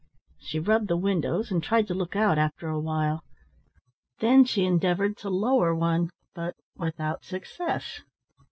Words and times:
She 0.39 0.57
rubbed 0.57 0.87
the 0.87 0.97
windows 0.97 1.51
and 1.51 1.61
tried 1.61 1.85
to 1.85 1.93
look 1.93 2.15
out 2.15 2.39
after 2.39 2.67
a 2.67 2.79
while. 2.79 3.23
Then 4.19 4.45
she 4.45 4.65
endeavoured 4.65 5.15
to 5.17 5.29
lower 5.29 5.75
one, 5.75 6.09
but 6.33 6.55
without 6.75 7.23
success. 7.23 8.01